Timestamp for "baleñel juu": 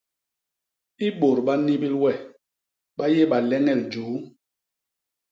3.31-4.15